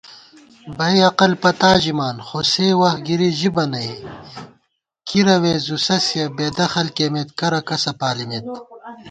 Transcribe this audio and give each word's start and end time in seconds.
بئ 0.77 0.95
عقل 1.09 1.31
پتا 1.43 1.71
ژِمان 1.83 2.15
خوسےوخت 2.27 2.99
گِری 3.07 3.29
ژِبہ 3.39 3.65
نئ 3.71 3.89
* 4.49 5.07
کی 5.07 5.19
روے 5.27 5.53
زُو 5.65 5.77
سَیہ 5.85 6.25
بېدخل 6.35 6.87
کېمېت 6.95 7.29
کرہ 7.39 7.61
کسہ 7.67 7.91
پالِمېت 7.99 8.45